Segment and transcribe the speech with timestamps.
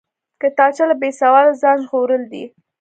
[0.41, 2.43] کتابچه له بېسواده ځان ژغورل دي